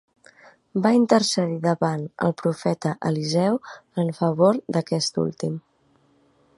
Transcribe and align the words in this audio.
Va 0.85 0.91
intercedir 0.99 1.57
davant 1.65 2.07
el 2.29 2.33
profeta 2.41 2.95
Eliseu 3.11 3.61
en 4.05 4.13
favor 4.23 4.61
d'aquest 4.77 5.23
últim. 5.27 5.61